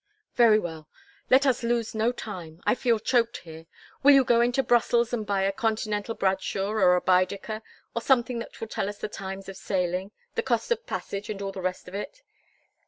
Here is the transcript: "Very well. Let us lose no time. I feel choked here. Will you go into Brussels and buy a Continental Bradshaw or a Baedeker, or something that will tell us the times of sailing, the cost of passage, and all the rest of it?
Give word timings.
"Very 0.33 0.57
well. 0.57 0.89
Let 1.29 1.45
us 1.45 1.61
lose 1.61 1.93
no 1.93 2.11
time. 2.11 2.59
I 2.65 2.73
feel 2.73 2.97
choked 2.97 3.37
here. 3.45 3.67
Will 4.01 4.15
you 4.15 4.23
go 4.23 4.41
into 4.41 4.63
Brussels 4.63 5.13
and 5.13 5.27
buy 5.27 5.43
a 5.43 5.51
Continental 5.51 6.15
Bradshaw 6.15 6.71
or 6.71 6.95
a 6.95 7.01
Baedeker, 7.01 7.61
or 7.93 8.01
something 8.01 8.39
that 8.39 8.59
will 8.59 8.67
tell 8.67 8.89
us 8.89 8.97
the 8.97 9.07
times 9.07 9.47
of 9.47 9.57
sailing, 9.57 10.09
the 10.33 10.41
cost 10.41 10.71
of 10.71 10.87
passage, 10.87 11.29
and 11.29 11.39
all 11.39 11.51
the 11.51 11.61
rest 11.61 11.87
of 11.87 11.93
it? 11.93 12.23